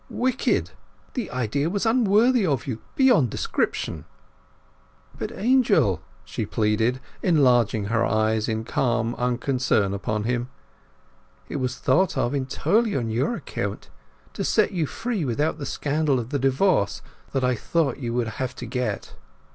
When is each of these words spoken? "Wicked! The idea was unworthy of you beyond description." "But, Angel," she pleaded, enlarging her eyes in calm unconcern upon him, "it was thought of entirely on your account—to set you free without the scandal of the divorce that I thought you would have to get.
"Wicked! 0.09 0.71
The 1.13 1.29
idea 1.29 1.69
was 1.69 1.85
unworthy 1.85 2.43
of 2.43 2.65
you 2.65 2.81
beyond 2.95 3.29
description." 3.29 4.05
"But, 5.15 5.31
Angel," 5.31 6.01
she 6.25 6.43
pleaded, 6.47 6.99
enlarging 7.21 7.83
her 7.85 8.03
eyes 8.03 8.49
in 8.49 8.63
calm 8.63 9.13
unconcern 9.13 9.93
upon 9.93 10.23
him, 10.23 10.49
"it 11.49 11.57
was 11.57 11.77
thought 11.77 12.17
of 12.17 12.33
entirely 12.33 12.95
on 12.95 13.11
your 13.11 13.35
account—to 13.35 14.43
set 14.43 14.71
you 14.71 14.87
free 14.87 15.23
without 15.23 15.59
the 15.59 15.67
scandal 15.67 16.19
of 16.19 16.29
the 16.29 16.39
divorce 16.39 17.03
that 17.31 17.43
I 17.43 17.53
thought 17.53 17.97
you 17.99 18.11
would 18.15 18.27
have 18.41 18.55
to 18.55 18.65
get. 18.65 19.13